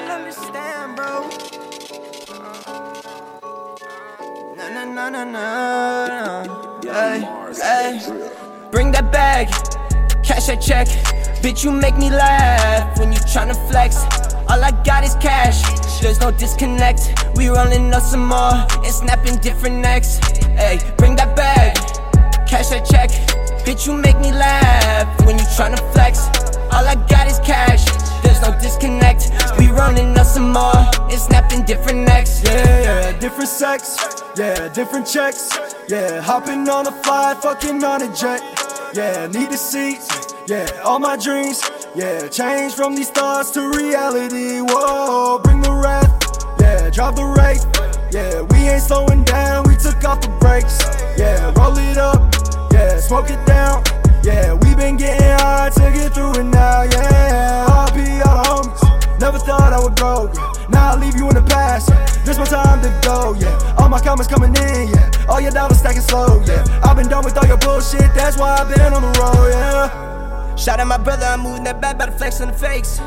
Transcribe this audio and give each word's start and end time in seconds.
don't 0.00 0.10
understand, 0.10 0.96
bro. 0.96 1.28
No, 4.56 4.68
no, 4.74 4.92
no, 4.92 5.08
no, 5.08 5.24
no. 5.24 6.80
Hey, 6.82 7.20
hey. 7.54 8.30
Bring 8.70 8.92
that 8.92 9.12
bag, 9.12 9.48
cash 10.24 10.46
that 10.46 10.60
check. 10.62 10.86
Bitch, 11.42 11.64
you 11.64 11.72
make 11.72 11.96
me 11.96 12.10
laugh 12.10 12.98
when 12.98 13.12
you 13.12 13.18
tryna 13.18 13.56
flex. 13.68 13.96
All 14.48 14.62
I 14.62 14.70
got 14.84 15.04
is 15.04 15.14
cash, 15.16 15.62
there's 16.00 16.20
no 16.20 16.30
disconnect. 16.30 17.00
We 17.36 17.48
rolling 17.48 17.92
up 17.92 18.02
some 18.02 18.26
more 18.26 18.66
and 18.84 18.94
snapping 18.94 19.38
different 19.38 19.76
necks. 19.76 20.18
Hey, 20.60 20.78
bring 20.96 21.16
that 21.16 21.36
bag, 21.36 21.76
cash 22.48 22.68
that 22.70 22.86
check. 22.86 23.10
Bitch, 23.64 23.86
you 23.86 23.92
make 23.94 24.18
me 24.18 24.32
laugh 24.32 25.26
when 25.26 25.38
you 25.38 25.39
snapping 31.20 31.62
different 31.64 32.00
necks. 32.06 32.42
Yeah, 32.42 32.80
yeah, 32.82 33.18
different 33.18 33.48
sex, 33.48 33.96
yeah, 34.36 34.68
different 34.68 35.06
checks. 35.06 35.50
Yeah, 35.88 36.20
hopping 36.20 36.68
on 36.68 36.86
a 36.86 36.92
flight, 37.02 37.42
fucking 37.42 37.84
on 37.84 38.02
a 38.02 38.14
jet. 38.14 38.40
Yeah, 38.94 39.26
need 39.26 39.50
the 39.50 39.56
seats, 39.56 40.08
yeah, 40.48 40.66
all 40.84 40.98
my 40.98 41.16
dreams. 41.16 41.62
Yeah, 41.94 42.28
change 42.28 42.74
from 42.74 42.94
these 42.96 43.10
thoughts 43.10 43.50
to 43.52 43.60
reality. 43.70 44.60
Whoa, 44.60 45.38
bring 45.44 45.60
the 45.60 45.72
wrath, 45.72 46.10
yeah, 46.60 46.90
drop 46.90 47.14
the 47.16 47.24
rate. 47.24 47.64
Yeah, 48.12 48.42
we 48.42 48.68
ain't 48.68 48.82
slowing 48.82 49.24
down, 49.24 49.68
we 49.68 49.76
took 49.76 50.02
off 50.04 50.20
the 50.20 50.30
brakes. 50.40 50.78
Yeah, 51.18 51.52
roll 51.56 51.76
it 51.78 51.98
up, 51.98 52.34
yeah, 52.72 52.98
smoke 52.98 53.30
it 53.30 53.44
down. 53.46 53.84
Yeah, 54.22 54.52
we 54.54 54.74
been 54.74 54.96
getting 54.96 55.38
high 55.38 55.70
to 55.70 55.90
get 55.94 56.14
through 56.14 56.40
it 56.40 56.44
now. 56.44 56.82
Yeah, 56.82 57.86
RP 57.86 58.26
all 58.26 58.62
the 58.62 58.68
homies. 58.68 59.20
Never 59.20 59.38
thought 59.38 59.72
I 59.72 59.80
would 59.82 59.96
grow. 59.96 60.49
Now 60.70 60.94
I 60.94 60.96
leave 60.96 61.16
you 61.16 61.28
in 61.28 61.34
the 61.34 61.42
past. 61.42 61.90
Yeah. 61.90 62.04
This 62.24 62.38
my 62.38 62.44
time 62.44 62.82
to 62.82 62.90
go. 63.06 63.34
Yeah, 63.34 63.76
all 63.78 63.88
my 63.88 64.00
comments 64.00 64.28
coming 64.28 64.54
in. 64.56 64.88
Yeah, 64.88 65.26
all 65.28 65.40
your 65.40 65.52
dollars 65.52 65.78
stacking 65.78 66.02
slow. 66.02 66.42
Yeah, 66.46 66.64
I've 66.84 66.96
been 66.96 67.08
done 67.08 67.24
with 67.24 67.36
all 67.36 67.46
your 67.46 67.58
bullshit. 67.58 68.14
That's 68.14 68.36
why 68.36 68.56
I've 68.56 68.68
been 68.68 68.92
on 68.92 69.02
the 69.02 69.12
road. 69.20 69.50
Yeah. 69.50 70.10
Shout 70.56 70.78
out 70.78 70.88
my 70.88 70.98
brother, 70.98 71.24
I'm 71.24 71.40
moving 71.40 71.64
that 71.64 71.80
by 71.80 71.94
the 71.94 72.12
flex 72.12 72.40
on 72.42 72.48
the 72.48 72.54
fakes. 72.54 73.00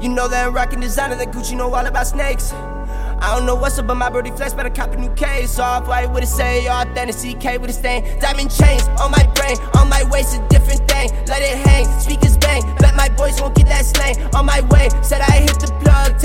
You 0.00 0.08
know 0.08 0.26
that 0.28 0.46
I'm 0.46 0.52
rocking 0.52 0.80
designer, 0.80 1.14
that 1.14 1.30
Gucci 1.30 1.56
know 1.56 1.72
all 1.72 1.86
about 1.86 2.06
snakes. 2.06 2.52
I 2.52 3.34
don't 3.34 3.46
know 3.46 3.54
what's 3.54 3.78
up, 3.78 3.86
but 3.86 3.94
my 3.94 4.10
birdie 4.10 4.30
flex 4.30 4.52
better 4.52 4.70
cop 4.70 4.92
a 4.92 4.96
new 4.96 5.12
case. 5.14 5.58
Off 5.58 5.86
white 5.88 6.10
with 6.10 6.24
a 6.24 6.26
say, 6.26 6.66
authentic 6.66 7.16
CK 7.16 7.60
with 7.60 7.70
a 7.70 7.72
stain. 7.72 8.02
Diamond 8.20 8.50
chains 8.50 8.82
on 9.00 9.10
my 9.10 9.24
brain, 9.34 9.56
on 9.78 9.88
my 9.88 10.04
waist, 10.10 10.36
a 10.36 10.48
different 10.48 10.86
thing. 10.90 11.10
Let 11.26 11.40
it 11.40 11.56
hang, 11.66 11.86
speakers 12.00 12.36
bang. 12.36 12.62
Bet 12.78 12.94
my 12.94 13.08
boys 13.10 13.40
won't 13.40 13.54
get 13.54 13.66
that 13.66 13.86
slang. 13.86 14.16
On 14.34 14.44
my 14.44 14.60
way, 14.68 14.90
said 15.02 15.22
I 15.22 15.35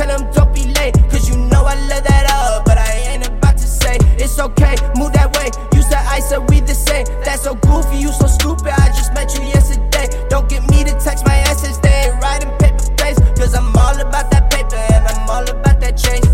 tell 0.02 0.18
them 0.18 0.32
don't 0.34 0.54
be 0.54 0.66
late. 0.80 0.96
Cause 1.10 1.30
you 1.30 1.38
know 1.38 1.64
I 1.66 1.76
love 1.88 2.04
that 2.04 2.26
up, 2.32 2.66
but 2.66 2.78
I 2.78 2.92
ain't 3.10 3.28
about 3.28 3.58
to 3.58 3.68
say 3.68 3.98
it's 4.18 4.40
okay, 4.40 4.76
move 4.98 5.14
that 5.14 5.30
way. 5.38 5.50
You 5.76 5.82
said 5.82 6.04
I 6.08 6.20
said 6.20 6.50
we 6.50 6.60
the 6.60 6.74
same. 6.74 7.06
That's 7.24 7.44
so 7.44 7.56
goofy, 7.56 7.98
you 7.98 8.12
so 8.12 8.28
stupid. 8.28 8.74
I 8.74 8.88
just 8.90 9.14
met 9.14 9.34
you 9.36 9.44
yesterday. 9.44 10.08
Don't 10.30 10.50
get 10.50 10.64
me 10.70 10.84
to 10.84 10.94
text 11.00 11.26
my 11.26 11.38
essence, 11.52 11.78
they 11.78 12.10
ain't 12.10 12.22
writing 12.22 12.52
paper 12.58 12.82
plays. 12.98 13.18
Cause 13.38 13.54
I'm 13.54 13.76
all 13.78 13.98
about 14.00 14.32
that 14.32 14.50
paper 14.50 14.82
and 14.94 15.06
I'm 15.08 15.30
all 15.30 15.48
about 15.50 15.80
that 15.82 15.98
chase. 15.98 16.26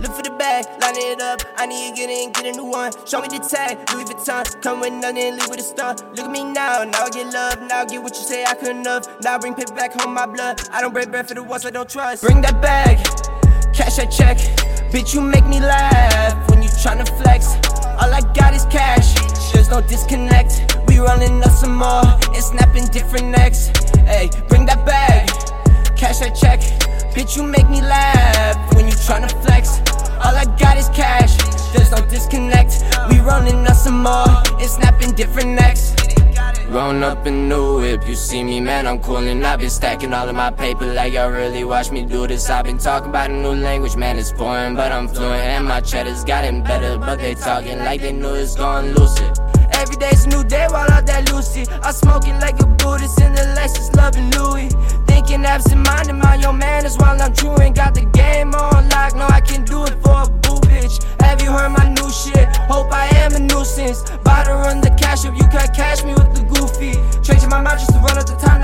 Look 0.00 0.12
for 0.12 0.22
the 0.22 0.30
bag, 0.38 0.66
line 0.80 0.94
it 0.96 1.20
up. 1.20 1.40
I 1.56 1.66
need 1.66 1.90
to 1.90 1.96
get 1.96 2.10
in, 2.10 2.30
get 2.32 2.46
a 2.46 2.52
new 2.52 2.64
one. 2.64 2.92
Show 3.06 3.20
me 3.20 3.28
the 3.28 3.38
tag, 3.38 3.78
Louis 3.92 4.04
Vuitton. 4.04 4.62
Come 4.62 4.80
with 4.80 4.92
nothing, 4.92 5.36
leave 5.36 5.48
with 5.48 5.60
a 5.60 5.62
star. 5.62 5.96
Look 6.14 6.26
at 6.26 6.30
me 6.30 6.44
now, 6.44 6.84
now 6.84 7.04
I 7.04 7.10
get 7.10 7.32
love. 7.32 7.60
Now 7.62 7.80
I 7.80 7.84
get 7.86 8.02
what 8.02 8.14
you 8.14 8.22
say 8.22 8.44
I 8.44 8.54
couldn't 8.54 8.86
have. 8.86 9.08
Now 9.22 9.34
I 9.34 9.38
bring 9.38 9.54
paper 9.54 9.74
back 9.74 9.98
home, 9.98 10.14
my 10.14 10.26
blood. 10.26 10.60
I 10.70 10.80
don't 10.80 10.92
break 10.92 11.10
bread 11.10 11.26
for 11.26 11.34
the 11.34 11.42
ones 11.42 11.64
I 11.64 11.70
don't 11.70 11.88
trust. 11.88 12.22
Bring 12.22 12.42
that 12.42 12.60
bag, 12.60 12.98
cash 13.76 13.96
that 13.96 14.10
check. 14.10 14.38
Bitch, 14.90 15.12
you 15.12 15.20
make 15.20 15.44
me 15.46 15.60
laugh 15.60 16.50
when 16.50 16.62
you 16.62 16.68
tryna 16.68 17.06
flex. 17.20 17.56
All 18.00 18.12
I 18.12 18.22
got 18.32 18.54
is 18.54 18.64
cash, 18.66 19.14
there's 19.52 19.68
no 19.68 19.82
disconnect. 19.82 20.76
We 20.88 20.98
rolling 20.98 21.42
up 21.42 21.52
some 21.52 21.76
more 21.76 22.08
and 22.32 22.42
snapping 22.42 22.86
different 22.86 23.26
necks. 23.26 23.68
Hey, 24.08 24.30
bring 24.48 24.64
that 24.66 24.86
bag, 24.86 25.28
cash 25.96 26.20
that 26.20 26.34
check. 26.34 26.60
Bitch, 27.12 27.36
you 27.36 27.42
make 27.42 27.68
me 27.68 27.82
laugh 27.82 28.56
when 28.74 28.86
you 28.86 28.94
tryna 28.94 29.30
flex. 29.44 29.80
All 30.24 30.34
I 30.34 30.44
got 30.58 30.78
is 30.78 30.88
cash, 30.88 31.36
there's 31.74 31.90
no 31.90 32.00
disconnect. 32.08 32.82
We 33.10 33.20
rolling 33.20 33.66
up 33.66 33.76
some 33.76 34.02
more 34.02 34.28
and 34.56 34.70
snapping 34.70 35.12
different 35.12 35.50
necks. 35.50 35.95
Grown 36.76 37.02
up 37.02 37.26
in 37.26 37.48
new 37.48 37.80
whip, 37.80 38.06
you 38.06 38.14
see 38.14 38.44
me, 38.44 38.60
man, 38.60 38.86
I'm 38.86 39.00
coolin'. 39.00 39.42
I've 39.42 39.60
been 39.60 39.70
stacking 39.70 40.12
all 40.12 40.28
of 40.28 40.34
my 40.34 40.50
paper 40.50 40.84
like 40.84 41.14
y'all 41.14 41.30
really 41.30 41.64
watch 41.64 41.90
me 41.90 42.04
do 42.04 42.26
this. 42.26 42.50
I've 42.50 42.66
been 42.66 42.76
talking 42.76 43.08
about 43.08 43.30
a 43.30 43.32
new 43.32 43.54
language, 43.54 43.96
man, 43.96 44.18
it's 44.18 44.30
foreign, 44.30 44.74
but 44.76 44.92
I'm 44.92 45.08
fluent. 45.08 45.40
And 45.40 45.64
my 45.64 45.80
cheddar's 45.80 46.22
gotten 46.22 46.62
better, 46.62 46.98
but 46.98 47.18
they 47.18 47.34
talking 47.34 47.78
like 47.78 48.02
they 48.02 48.12
knew 48.12 48.34
it's 48.34 48.56
going 48.56 48.92
lucid. 48.92 49.38
Every 49.72 49.96
day's 49.96 50.26
a 50.26 50.28
new 50.28 50.44
day 50.44 50.66
while 50.68 50.90
out 50.90 51.06
that 51.06 51.32
Lucy. 51.32 51.64
I'm 51.82 51.94
smoking 51.94 52.38
like 52.40 52.60
a 52.60 52.66
Buddhist 52.66 53.22
in 53.22 53.32
the 53.32 53.56
Lexus, 53.56 53.96
loving 53.96 54.30
Louis. 54.32 54.68
Thinking 55.06 55.46
absent 55.46 55.86
minded, 55.86 56.12
mind 56.12 56.42
your 56.42 56.52
manners 56.52 56.98
while 56.98 57.16
I'm 57.18 57.32
chewing. 57.32 57.72
Got 57.72 57.94
the 57.94 58.04
game 58.04 58.54
on 58.54 58.86
lock, 58.90 59.16
no, 59.16 59.24
I 59.24 59.40
can 59.40 59.64
do 59.64 59.84
it 59.84 59.96
for 60.04 60.24
a 60.24 60.28
boo 60.28 60.60
bitch. 60.68 61.02
Have 61.22 61.40
you 61.40 61.50
heard 61.52 61.70
my 61.70 61.88
new 61.88 62.10
shit? 62.12 62.54
Hope 62.68 62.92
I 62.92 63.06
am 63.24 63.34
a 63.34 63.38
nuisance. 63.40 64.02
About 64.10 64.44
to 64.44 64.52
run 64.52 64.82
the 64.82 64.95
you 65.24 65.48
can't 65.48 65.72
cash 65.72 66.04
me 66.04 66.12
with 66.12 66.34
the 66.34 66.42
goofy. 66.44 66.92
Changing 67.22 67.48
my 67.48 67.60
mind 67.60 67.80
just 67.80 67.92
to 67.92 67.98
run 67.98 68.18
up 68.18 68.26
the 68.26 68.36
time, 68.36 68.60